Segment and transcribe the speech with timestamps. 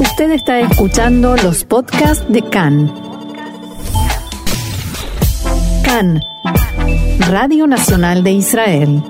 [0.00, 2.92] Usted está escuchando los podcasts de CAN.
[5.84, 6.20] CAN,
[7.28, 9.02] Radio Nacional de Israel.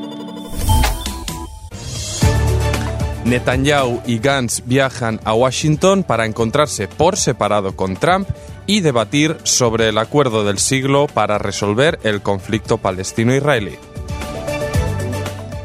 [3.27, 8.27] Netanyahu y Gantz viajan a Washington para encontrarse por separado con Trump
[8.67, 13.77] y debatir sobre el acuerdo del siglo para resolver el conflicto palestino-israelí.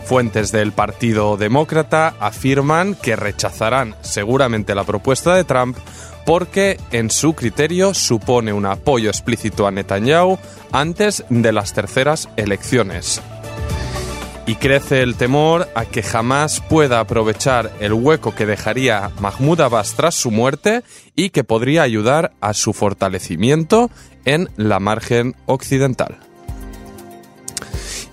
[0.06, 5.78] Fuentes del Partido Demócrata afirman que rechazarán seguramente la propuesta de Trump
[6.26, 10.38] porque en su criterio supone un apoyo explícito a Netanyahu
[10.72, 13.22] antes de las terceras elecciones.
[14.46, 19.94] Y crece el temor a que jamás pueda aprovechar el hueco que dejaría Mahmoud Abbas
[19.94, 20.84] tras su muerte
[21.16, 23.90] y que podría ayudar a su fortalecimiento
[24.26, 26.33] en la margen occidental.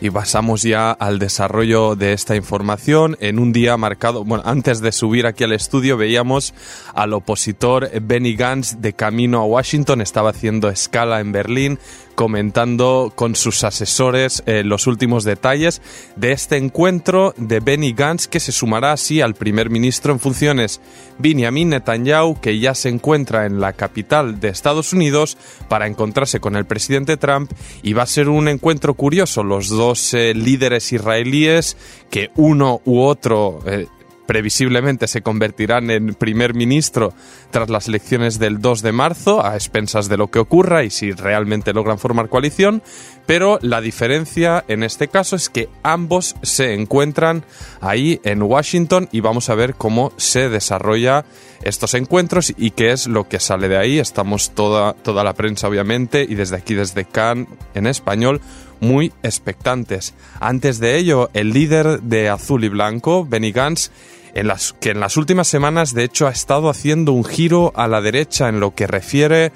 [0.03, 4.25] Y pasamos ya al desarrollo de esta información en un día marcado.
[4.25, 6.55] Bueno, antes de subir aquí al estudio veíamos
[6.95, 11.79] al opositor Benny Gantz de camino a Washington, estaba haciendo escala en Berlín
[12.21, 15.81] comentando con sus asesores eh, los últimos detalles
[16.17, 20.83] de este encuentro de Benny Gantz que se sumará así al primer ministro en funciones
[21.17, 25.39] Benjamin Netanyahu que ya se encuentra en la capital de Estados Unidos
[25.71, 27.53] para encontrarse con el presidente Trump.
[27.83, 31.79] Y va a ser un encuentro curioso los dos eh, líderes israelíes
[32.11, 33.87] que uno u otro eh,
[34.31, 37.13] previsiblemente se convertirán en primer ministro
[37.51, 41.11] tras las elecciones del 2 de marzo, a expensas de lo que ocurra y si
[41.11, 42.81] realmente logran formar coalición,
[43.27, 47.45] pero la diferencia en este caso es que ambos se encuentran
[47.81, 51.25] ahí en Washington y vamos a ver cómo se desarrolla
[51.65, 53.99] estos encuentros y qué es lo que sale de ahí.
[53.99, 58.41] Estamos toda, toda la prensa obviamente y desde aquí, desde Cannes en español,
[58.79, 60.15] muy expectantes.
[60.39, 63.91] Antes de ello, el líder de Azul y Blanco, Benny Gantz,
[64.35, 67.89] en las, que en las últimas semanas de hecho ha estado haciendo un giro a
[67.89, 69.53] la derecha en lo que refiere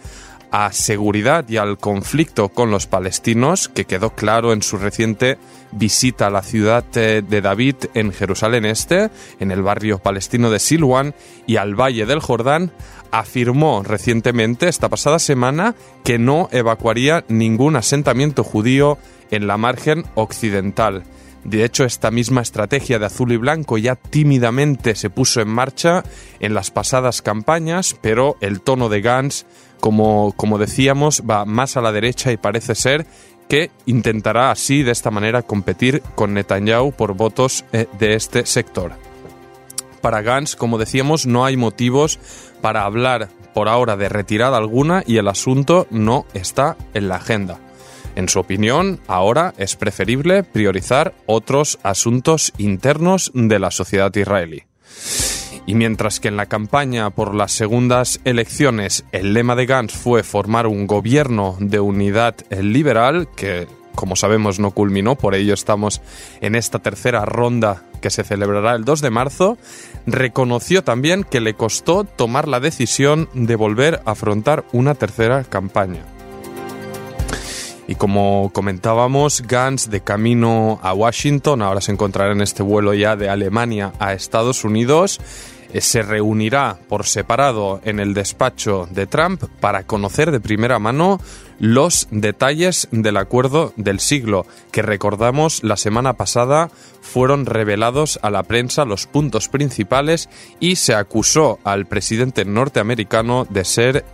[0.50, 5.36] a seguridad y al conflicto con los palestinos, que quedó claro en su reciente
[5.72, 9.10] visita a la ciudad de David en Jerusalén Este,
[9.40, 11.12] en el barrio palestino de Silwan
[11.48, 12.70] y al Valle del Jordán,
[13.10, 18.98] afirmó recientemente, esta pasada semana, que no evacuaría ningún asentamiento judío
[19.32, 21.02] en la margen occidental.
[21.44, 26.02] De hecho, esta misma estrategia de azul y blanco ya tímidamente se puso en marcha
[26.40, 29.44] en las pasadas campañas, pero el tono de Gantz,
[29.80, 33.06] como, como decíamos, va más a la derecha y parece ser
[33.48, 38.92] que intentará así, de esta manera, competir con Netanyahu por votos eh, de este sector.
[40.00, 42.18] Para Gantz, como decíamos, no hay motivos
[42.62, 47.58] para hablar por ahora de retirada alguna y el asunto no está en la agenda.
[48.16, 54.64] En su opinión, ahora es preferible priorizar otros asuntos internos de la sociedad israelí.
[55.66, 60.22] Y mientras que en la campaña por las segundas elecciones el lema de Gantz fue
[60.22, 66.02] formar un gobierno de unidad liberal, que como sabemos no culminó, por ello estamos
[66.40, 69.56] en esta tercera ronda que se celebrará el 2 de marzo,
[70.06, 76.13] reconoció también que le costó tomar la decisión de volver a afrontar una tercera campaña.
[77.86, 83.14] Y como comentábamos, Gantz de camino a Washington, ahora se encontrará en este vuelo ya
[83.16, 85.20] de Alemania a Estados Unidos,
[85.74, 91.20] eh, se reunirá por separado en el despacho de Trump para conocer de primera mano
[91.58, 96.70] los detalles del acuerdo del siglo, que recordamos la semana pasada
[97.02, 100.28] fueron revelados a la prensa los puntos principales
[100.60, 104.04] y se acusó al presidente norteamericano de ser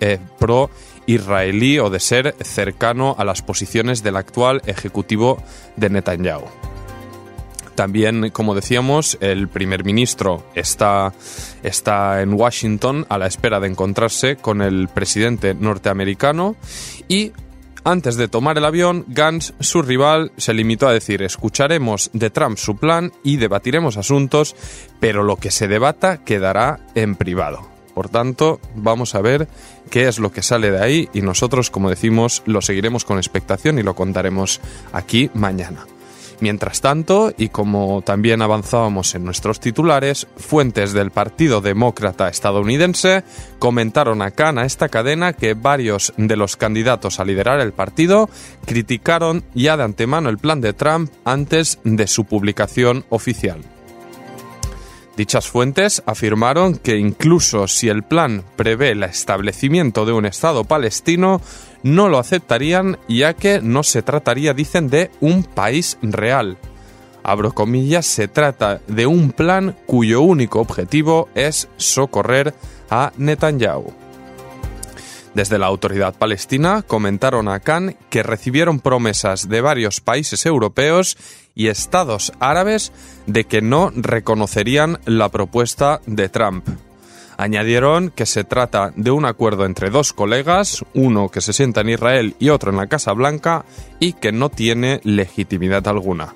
[0.00, 0.70] eh, pro
[1.08, 5.42] israelí o de ser cercano a las posiciones del actual ejecutivo
[5.76, 6.44] de Netanyahu.
[7.74, 11.12] También, como decíamos, el primer ministro está,
[11.62, 16.56] está en Washington a la espera de encontrarse con el presidente norteamericano
[17.06, 17.32] y
[17.84, 22.58] antes de tomar el avión, Gantz, su rival, se limitó a decir escucharemos de Trump
[22.58, 24.56] su plan y debatiremos asuntos,
[25.00, 27.77] pero lo que se debata quedará en privado.
[27.98, 29.48] Por tanto, vamos a ver
[29.90, 33.76] qué es lo que sale de ahí y nosotros, como decimos, lo seguiremos con expectación
[33.80, 34.60] y lo contaremos
[34.92, 35.84] aquí mañana.
[36.38, 43.24] Mientras tanto, y como también avanzábamos en nuestros titulares, fuentes del Partido Demócrata estadounidense
[43.58, 48.30] comentaron acá en esta cadena que varios de los candidatos a liderar el partido
[48.64, 53.58] criticaron ya de antemano el plan de Trump antes de su publicación oficial.
[55.18, 61.40] Dichas fuentes afirmaron que incluso si el plan prevé el establecimiento de un Estado palestino,
[61.82, 66.56] no lo aceptarían ya que no se trataría, dicen, de un país real.
[67.24, 72.54] abro comillas, se trata de un plan cuyo único objetivo es socorrer
[72.88, 74.07] a Netanyahu.
[75.34, 81.16] Desde la autoridad palestina comentaron a Khan que recibieron promesas de varios países europeos
[81.54, 82.92] y estados árabes
[83.26, 86.68] de que no reconocerían la propuesta de Trump.
[87.36, 91.90] Añadieron que se trata de un acuerdo entre dos colegas, uno que se sienta en
[91.90, 93.64] Israel y otro en la Casa Blanca,
[94.00, 96.34] y que no tiene legitimidad alguna.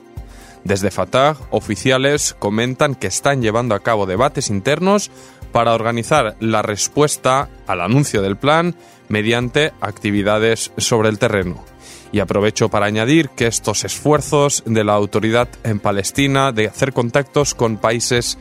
[0.62, 5.10] Desde Fatah, oficiales comentan que están llevando a cabo debates internos
[5.52, 8.74] para organizar la respuesta al anuncio del plan
[9.08, 11.64] mediante actividades sobre el terreno.
[12.10, 17.54] Y aprovecho para añadir que estos esfuerzos de la autoridad en Palestina de hacer contactos
[17.54, 18.38] con países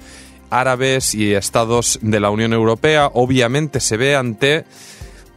[0.49, 4.65] árabes y estados de la Unión Europea obviamente se ve ante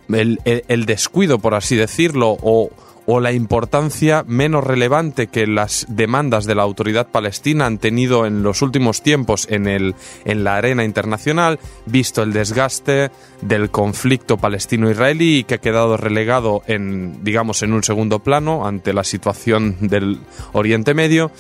[0.09, 2.71] el, descuido, por así decirlo, o,
[3.07, 8.43] o la importancia menos relevante que las demandas de la autoridad palestina han tenido en
[8.43, 13.11] los últimos tiempos en, el, en la arena internacional, visto el desgaste
[13.43, 18.93] del conflicto palestino-israelí y que ha quedado relegado en, digamos, en un segundo plano ante
[18.93, 20.21] la situación del
[20.53, 21.31] Oriente Medio.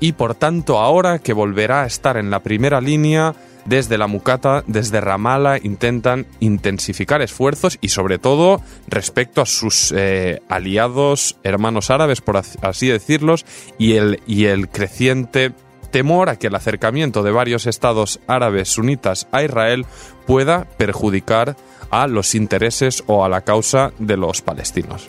[0.00, 3.34] Y por tanto ahora que volverá a estar en la primera línea
[3.64, 10.40] desde la Mucata, desde Ramala, intentan intensificar esfuerzos y sobre todo respecto a sus eh,
[10.48, 13.44] aliados hermanos árabes, por así decirlos,
[13.78, 15.52] y el, y el creciente
[15.94, 19.86] temor a que el acercamiento de varios estados árabes sunitas a Israel
[20.26, 21.56] pueda perjudicar
[21.90, 25.08] a los intereses o a la causa de los palestinos.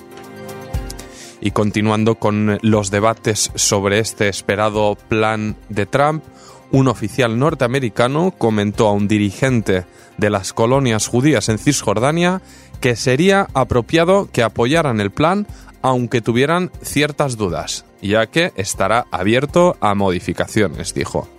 [1.42, 6.24] Y continuando con los debates sobre este esperado plan de Trump,
[6.72, 9.86] un oficial norteamericano comentó a un dirigente
[10.18, 12.42] de las colonias judías en Cisjordania
[12.82, 15.48] que sería apropiado que apoyaran el plan
[15.82, 21.30] aunque tuvieran ciertas dudas, ya que estará abierto a modificaciones, dijo.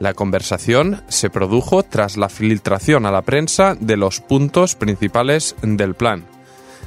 [0.00, 5.94] La conversación se produjo tras la filtración a la prensa de los puntos principales del
[5.94, 6.24] plan.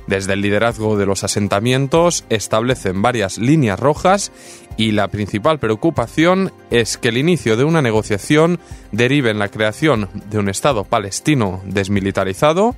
[0.08, 4.32] Desde el liderazgo de los asentamientos establecen varias líneas rojas
[4.78, 8.60] y la principal preocupación es que el inicio de una negociación
[8.94, 12.76] derive en la creación de un Estado palestino desmilitarizado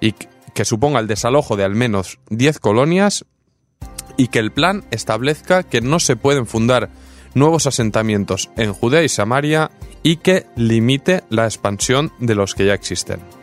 [0.00, 0.14] y
[0.54, 3.24] que suponga el desalojo de al menos 10 colonias
[4.16, 6.90] y que el plan establezca que no se pueden fundar
[7.34, 9.70] nuevos asentamientos en Judea y Samaria
[10.02, 13.37] y que limite la expansión de los que ya existen.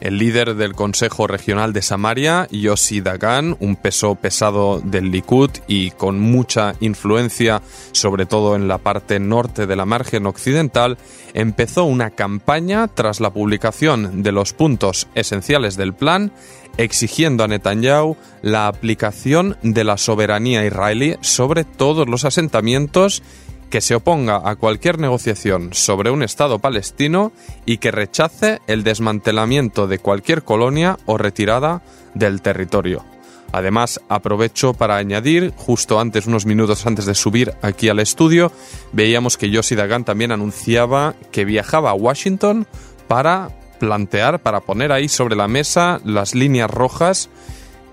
[0.00, 5.90] El líder del Consejo Regional de Samaria, Yossi Dagan, un peso pesado del Likud y
[5.90, 7.60] con mucha influencia,
[7.92, 10.96] sobre todo en la parte norte de la margen occidental,
[11.34, 16.32] empezó una campaña tras la publicación de los puntos esenciales del plan,
[16.78, 23.22] exigiendo a Netanyahu la aplicación de la soberanía israelí sobre todos los asentamientos
[23.70, 27.32] que se oponga a cualquier negociación sobre un Estado palestino
[27.64, 31.82] y que rechace el desmantelamiento de cualquier colonia o retirada
[32.14, 33.04] del territorio.
[33.52, 38.52] Además, aprovecho para añadir, justo antes, unos minutos antes de subir aquí al estudio,
[38.92, 42.66] veíamos que Yoshi Dagan también anunciaba que viajaba a Washington
[43.08, 43.50] para
[43.80, 47.28] plantear, para poner ahí sobre la mesa las líneas rojas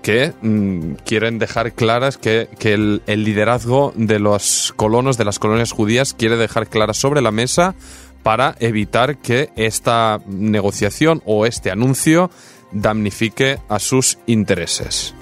[0.02, 6.14] que mm, quieren dejar claras que, el, liderazgo de los colonos, de las colonias judías,
[6.14, 7.74] quiere dejar claras sobre la mesa
[8.22, 12.30] para evitar que esta negociación o este anuncio
[12.72, 15.14] damnifique a sus intereses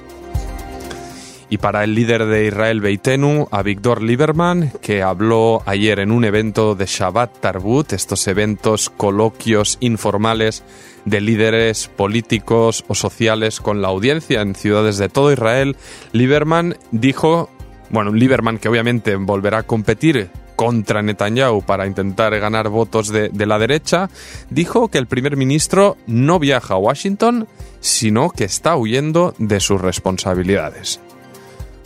[1.49, 6.25] y para el líder de Israel Beitenu, a Víctor Lieberman, que habló ayer en un
[6.25, 10.65] evento de Shabbat Tarbut, estos eventos, coloquios informales
[11.05, 15.77] de líderes políticos o sociales con la audiencia en ciudades de todo Israel,
[16.13, 17.49] Lieberman dijo,
[17.91, 23.47] bueno, Lieberman que obviamente volverá a competir contra Netanyahu para intentar ganar votos de, de,
[23.47, 24.11] la derecha,
[24.51, 27.47] dijo que el primer ministro no viaja a Washington,
[27.81, 31.01] sino que está huyendo de sus responsabilidades.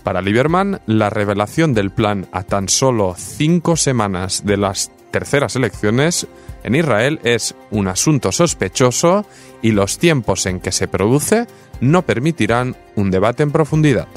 [0.02, 6.26] Para Lieberman, la revelación del plan a tan solo cinco semanas de las terceras elecciones
[6.62, 9.26] en Israel es un asunto sospechoso
[9.62, 11.46] y los tiempos en que se produce
[11.80, 14.08] no permitirán un debate en profundidad.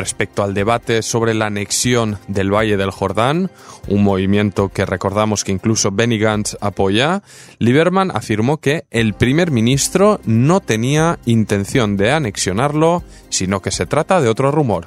[0.00, 3.50] Respecto al debate sobre la anexión del Valle del Jordán,
[3.86, 7.22] un movimiento que recordamos que incluso Benny Gantz apoya,
[7.58, 14.22] Lieberman afirmó que el primer ministro no tenía intención de anexionarlo, sino que se trata
[14.22, 14.86] de otro rumor.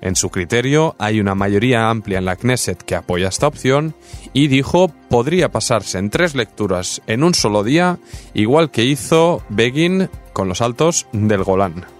[0.00, 3.94] En su criterio, hay una mayoría amplia en la Knesset que apoya esta opción
[4.32, 7.98] y dijo podría pasarse en tres lecturas en un solo día,
[8.32, 11.99] igual que hizo Begin con los altos del Golán.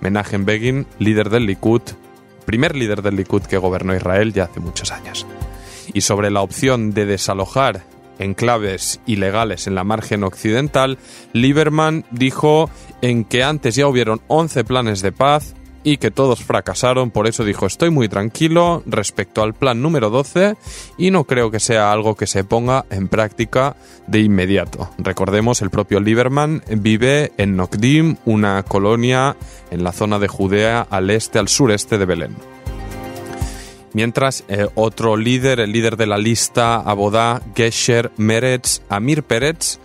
[0.00, 1.82] Menachem Begin, líder del Likud,
[2.44, 5.26] primer líder del Likud que gobernó Israel ya hace muchos años.
[5.92, 7.82] Y sobre la opción de desalojar
[8.18, 10.98] enclaves ilegales en la margen occidental,
[11.32, 15.54] Lieberman dijo en que antes ya hubieron 11 planes de paz
[15.84, 20.56] y que todos fracasaron, por eso dijo estoy muy tranquilo respecto al plan número 12
[20.96, 24.90] y no creo que sea algo que se ponga en práctica de inmediato.
[24.98, 29.36] Recordemos, el propio Lieberman vive en Nokdim, una colonia
[29.70, 32.36] en la zona de Judea al este, al sureste de Belén.
[33.94, 39.78] Mientras eh, otro líder, el líder de la lista Abodá, Gesher Meretz, Amir Peretz,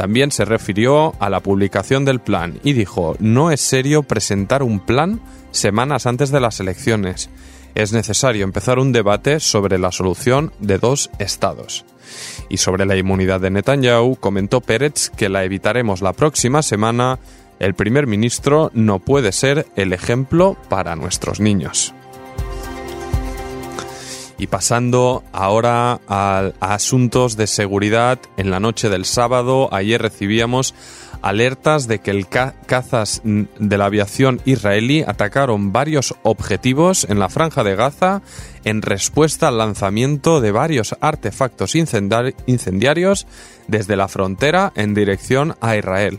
[0.00, 4.80] también se refirió a la publicación del plan y dijo, no es serio presentar un
[4.80, 7.28] plan semanas antes de las elecciones.
[7.74, 11.84] Es necesario empezar un debate sobre la solución de dos estados.
[12.48, 17.18] Y sobre la inmunidad de Netanyahu, comentó Peretz que la evitaremos la próxima semana.
[17.58, 21.92] El primer ministro no puede ser el ejemplo para nuestros niños.
[24.40, 30.74] Y pasando ahora a, asuntos de seguridad, en la noche del sábado, ayer recibíamos
[31.20, 37.64] alertas de que el cazas de la aviación israelí atacaron varios objetivos en la franja
[37.64, 38.22] de Gaza
[38.64, 43.26] en respuesta al lanzamiento de varios artefactos incendiarios
[43.68, 46.18] desde la frontera en dirección a Israel.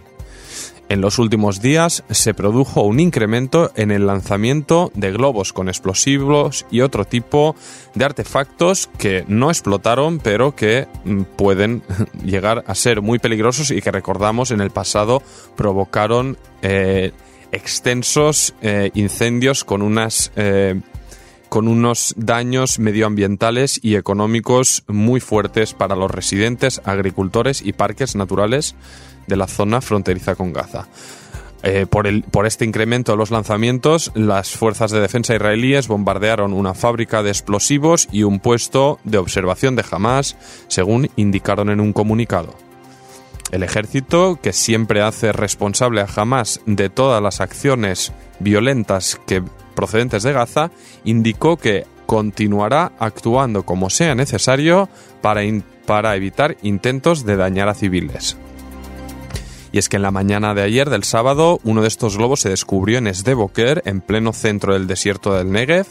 [0.92, 6.66] En los últimos días se produjo un incremento en el lanzamiento de globos con explosivos
[6.70, 7.56] y otro tipo
[7.96, 11.82] de artefactos que no explotaron pero que mm, pueden
[12.26, 15.24] llegar a ser muy peligrosos y que recordamos en el pasado
[15.56, 17.14] provocaron eh,
[17.54, 20.82] extensos eh, incendios con unas eh,
[21.52, 28.74] con unos daños medioambientales y económicos muy fuertes para los residentes, agricultores y parques naturales
[29.28, 30.88] de la zona fronteriza con Gaza.
[31.64, 36.74] Eh, por, por este incremento de los lanzamientos, las fuerzas de defensa israelíes bombardearon una
[36.74, 40.38] fábrica de explosivos y un puesto de observación de Hamas,
[40.70, 42.71] según indicaron en un comunicado.
[43.52, 49.44] El ejército, que siempre hace responsable a Hamas de todas las acciones violentas que
[49.76, 50.72] procedentes de Gaza,
[51.04, 54.90] indicó que continuará actuando como sea necesario
[55.22, 55.42] para,
[55.86, 58.38] para evitar intentos de dañar a civiles.
[59.74, 62.50] Y es que en la mañana de ayer, del sábado, uno de estos globos se
[62.50, 65.88] descubrió en Sdeboker, en pleno centro del desierto del Negev.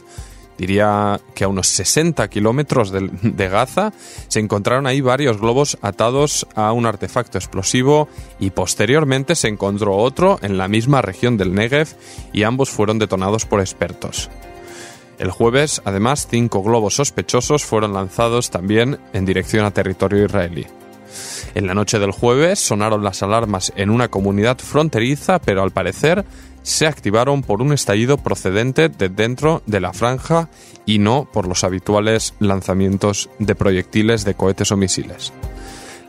[0.61, 3.95] Diría que a unos 60 kilómetros de, Gaza
[4.29, 10.38] se encontraron ahí varios globos atados a un artefacto explosivo y posteriormente se encontró otro
[10.43, 11.88] en la misma región del Negev
[12.35, 14.29] y ambos fueron detonados por expertos.
[15.19, 20.67] El jueves, además, cinco globos sospechosos fueron lanzados también en dirección a territorio israelí.
[21.55, 26.26] En la noche del jueves sonaron las alarmas en una comunidad fronteriza, pero al parecer
[26.62, 30.49] se activaron por un estallido procedente de dentro de la franja
[30.87, 35.33] y no por los habituales lanzamientos de proyectiles de cohetes o misiles.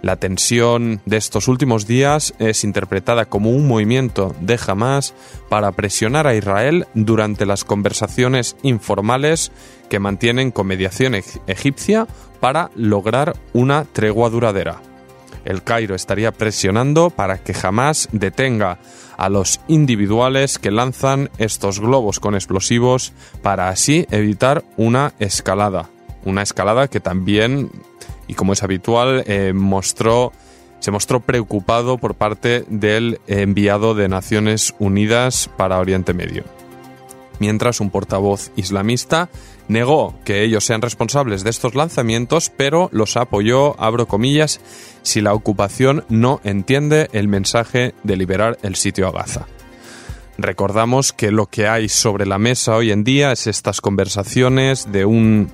[0.01, 5.13] La tensión de estos últimos días es interpretada como un movimiento de Hamas
[5.47, 9.51] para presionar a Israel durante las conversaciones informales
[9.89, 11.13] que mantienen con mediación
[11.45, 12.07] egipcia
[12.39, 14.81] para lograr una tregua duradera
[15.45, 18.79] el Cairo estaría presionando para que jamás detenga
[19.21, 23.13] a los individuales que lanzan estos globos con explosivos
[23.43, 25.89] para así evitar una escalada.
[26.25, 27.69] Una escalada que también,
[28.27, 30.31] y como es habitual, eh, mostró
[30.79, 36.60] se mostró preocupado por parte del enviado de Naciones Unidas para Oriente Medio
[37.41, 39.27] mientras un portavoz islamista
[39.67, 44.61] negó que ellos sean responsables de estos lanzamientos, pero los apoyó, abro comillas,
[45.01, 49.47] si la ocupación no entiende el mensaje de liberar el sitio a Gaza.
[50.37, 55.05] Recordamos que lo que hay sobre la mesa hoy en día es estas conversaciones de
[55.05, 55.49] un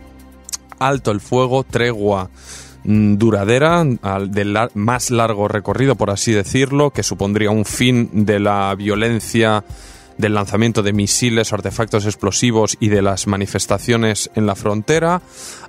[0.79, 2.29] alto el fuego, tregua
[2.84, 3.86] mm, duradera,
[4.27, 9.63] del más largo recorrido, por así decirlo, que supondría un fin de la violencia
[10.18, 15.22] del lanzamiento de misiles artefactos explosivos y de las manifestaciones en la frontera,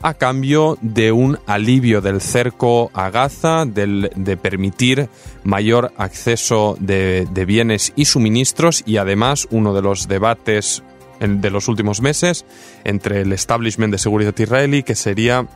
[0.03, 5.09] a cambio de un alivio del cerco a Gaza, de permitir
[5.45, 10.83] mayor acceso de, de bienes y suministros y además uno de los debates
[11.21, 12.45] de los últimos meses
[12.85, 15.47] entre el establishment de seguridad israelí que sería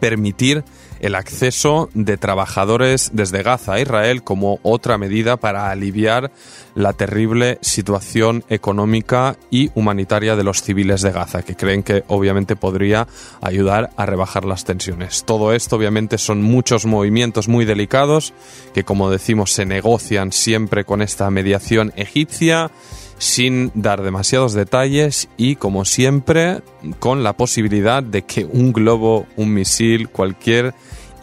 [0.00, 0.64] permitir
[1.04, 6.32] el acceso de trabajadores desde Gaza a Israel como otra medida para aliviar
[6.74, 12.56] la terrible situación económica y humanitaria de los civiles de Gaza, que creen que obviamente
[12.56, 13.06] podría
[13.42, 15.24] ayudar a rebajar las tensiones.
[15.24, 18.32] Todo esto obviamente son muchos movimientos muy delicados
[18.72, 22.70] que como decimos se negocian siempre con esta mediación egipcia
[23.18, 26.62] sin dar demasiados detalles y como siempre
[26.98, 30.74] con la posibilidad de que un globo, un misil, cualquier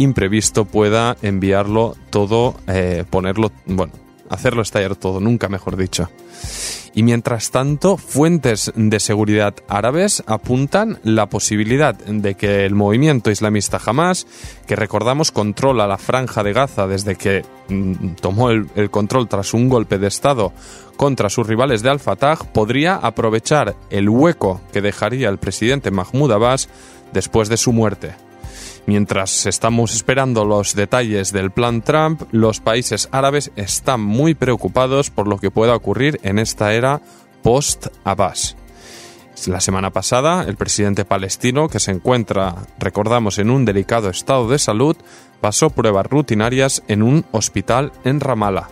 [0.01, 3.93] imprevisto pueda enviarlo todo, eh, ponerlo, bueno,
[4.29, 6.09] hacerlo estallar todo, nunca mejor dicho.
[6.93, 13.79] Y mientras tanto, fuentes de seguridad árabes apuntan la posibilidad de que el movimiento islamista
[13.85, 14.27] Hamas,
[14.67, 19.53] que recordamos controla la franja de Gaza desde que mm, tomó el, el control tras
[19.53, 20.51] un golpe de Estado
[20.97, 26.67] contra sus rivales de Al-Fatah, podría aprovechar el hueco que dejaría el presidente Mahmoud Abbas
[27.13, 28.30] después de su muerte.
[28.85, 35.27] Mientras estamos esperando los detalles del plan Trump, los países árabes están muy preocupados por
[35.27, 37.01] lo que pueda ocurrir en esta era
[37.43, 38.57] post-Abbas.
[39.47, 44.59] La semana pasada, el presidente palestino, que se encuentra, recordamos, en un delicado estado de
[44.59, 44.95] salud,
[45.41, 48.69] pasó pruebas rutinarias en un hospital en Ramallah.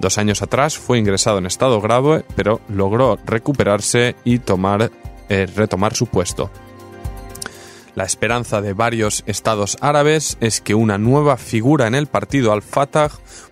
[0.00, 4.90] Dos años atrás fue ingresado en estado grave, pero logró recuperarse y tomar,
[5.28, 6.50] eh, retomar su puesto.
[7.94, 13.10] La esperanza de varios estados árabes es que una nueva figura en el partido al-Fatah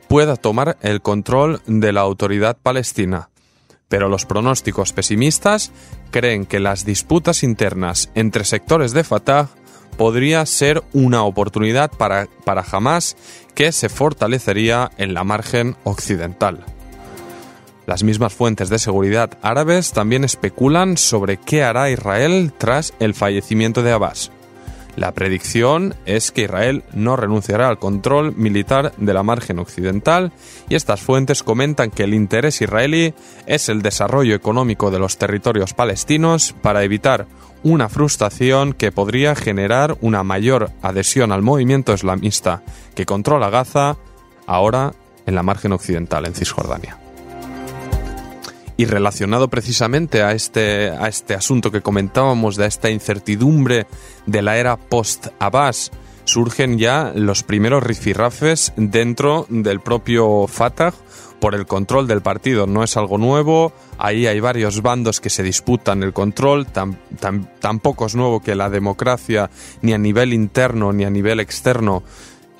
[0.08, 3.28] pueda tomar el control de la autoridad palestina.
[3.88, 5.72] Pero los pronósticos pesimistas
[6.10, 9.48] creen que las disputas internas entre sectores de Fatah
[9.98, 12.64] podría ser una oportunidad para, para
[13.54, 16.64] que se fortalecería en la margen occidental.
[17.90, 23.82] Las mismas fuentes de seguridad árabes también especulan sobre qué hará Israel tras el fallecimiento
[23.82, 24.30] de Abbas.
[24.94, 30.30] La predicción es que Israel no renunciará al control militar de la margen occidental
[30.68, 33.12] y estas fuentes comentan que el interés israelí
[33.46, 37.26] es el desarrollo económico de los territorios palestinos para evitar
[37.64, 42.62] una frustración que podría generar una mayor adhesión al movimiento islamista
[42.94, 43.96] que controla Gaza
[44.46, 44.92] ahora
[45.26, 46.99] en la margen occidental, en Cisjordania.
[48.80, 53.86] Y relacionado precisamente a este, a este asunto que comentábamos, de esta incertidumbre
[54.24, 55.90] de la era post-Abbas,
[56.24, 60.94] surgen ya los primeros rifirrafes dentro del propio Fatah
[61.40, 62.66] por el control del partido.
[62.66, 66.66] No es algo nuevo, ahí hay varios bandos que se disputan el control,
[67.60, 69.50] tampoco es nuevo que la democracia
[69.82, 72.02] ni a nivel interno ni a nivel externo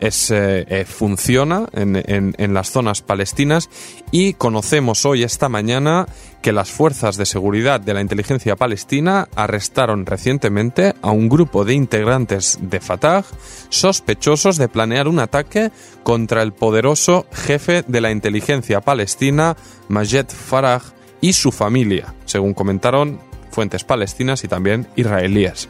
[0.01, 3.69] es, eh, eh, funciona en, en, las zonas palestinas
[4.11, 6.07] y conocemos hoy, esta mañana,
[6.43, 11.75] que las fuerzas de seguridad de la inteligencia palestina arrestaron recientemente a un grupo de
[11.75, 13.25] integrantes de Fatah
[13.69, 15.71] sospechosos de planear un ataque
[16.03, 19.57] contra el poderoso jefe de la inteligencia palestina,
[19.89, 20.83] Majed Farah,
[21.21, 25.69] y su familia, según comentaron fuentes palestinas y también israelíes.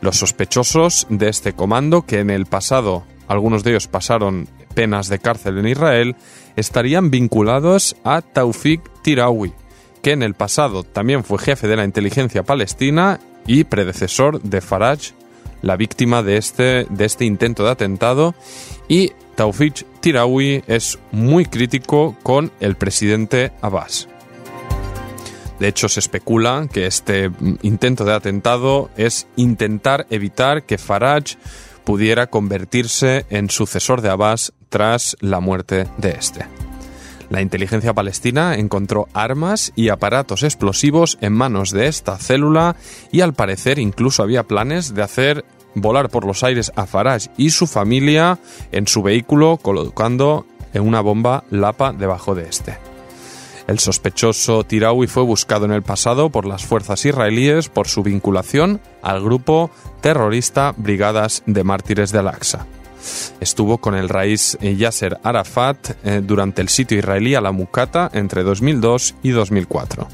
[0.00, 5.18] Los sospechosos de este comando, que en el pasado algunos de ellos pasaron penas de
[5.18, 6.16] cárcel en Israel,
[6.56, 9.52] estarían vinculados a Taufik Tirawi,
[10.02, 15.12] que en el pasado también fue jefe de la inteligencia palestina y predecesor de Faraj,
[15.62, 18.34] la víctima de este, de este intento de atentado,
[18.88, 24.08] y Taufik Tirawi es muy crítico con el presidente Abbas.
[25.58, 27.30] De hecho, se especula que este
[27.62, 31.34] intento de atentado es intentar evitar que Faraj
[31.88, 36.44] pudiera convertirse en sucesor de Abbas tras la muerte de este.
[37.30, 42.76] La inteligencia palestina encontró armas y aparatos explosivos en manos de esta célula
[43.10, 47.48] y al parecer incluso había planes de hacer volar por los aires a Faraj y
[47.48, 48.38] su familia
[48.70, 52.87] en su vehículo colocando una bomba Lapa debajo de este.
[53.68, 58.80] El sospechoso Tirawi fue buscado en el pasado por las fuerzas israelíes por su vinculación
[59.02, 62.66] al grupo terrorista Brigadas de Mártires de Al-Aqsa.
[63.40, 68.42] Estuvo con el raíz Yasser Arafat eh, durante el sitio israelí a la Mukata entre
[68.42, 70.08] 2002 y 2004.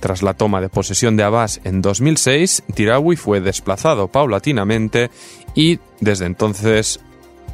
[0.00, 5.10] Tras la toma de posesión de Abbas en 2006, Tirawi fue desplazado paulatinamente
[5.54, 7.00] y desde entonces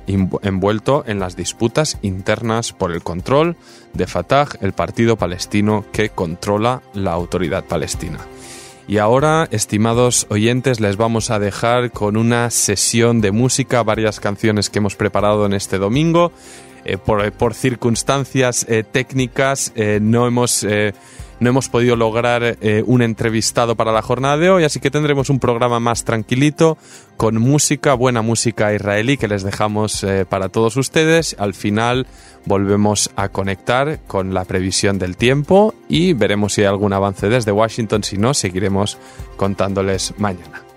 [0.07, 3.57] envuelto en las disputas internas por el control
[3.93, 8.19] de Fatah, el partido palestino que controla la autoridad palestina.
[8.89, 14.71] Y ahora, estimados oyentes, les vamos a dejar con una sesión de música, varias canciones
[14.71, 16.33] que hemos preparado en este domingo.
[16.85, 20.67] Eh, por, circunstancias eh, técnicas eh, no hemos
[21.43, 25.29] no hemos podido lograr eh, un entrevistado para la jornada de hoy, así que tendremos
[25.29, 26.79] un programa más tranquilito
[27.17, 31.35] con música, buena música israelí que les dejamos eh, para todos ustedes.
[31.39, 32.07] Al final
[32.47, 37.51] volvemos a conectar con la previsión del tiempo y veremos si hay algún avance desde
[37.51, 38.05] Washington.
[38.05, 38.99] Si no, seguiremos
[39.37, 40.72] contándoles mañana.